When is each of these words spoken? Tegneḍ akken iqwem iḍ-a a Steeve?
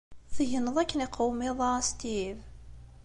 Tegneḍ 0.35 0.75
akken 0.83 1.03
iqwem 1.05 1.39
iḍ-a 1.49 1.69
a 1.79 1.83
Steeve? 1.89 2.43